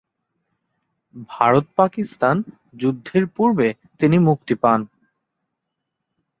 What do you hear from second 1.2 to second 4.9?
ভারত-পাকিস্তান যুদ্ধের পূর্বে তিনি মুক্তি পান।